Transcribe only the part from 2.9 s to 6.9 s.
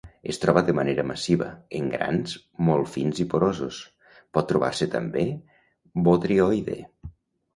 fins i porosos; pot trobar-se també botrioide.